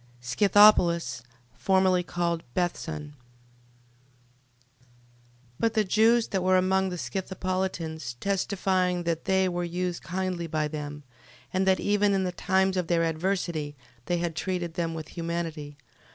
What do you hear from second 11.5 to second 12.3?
and that even in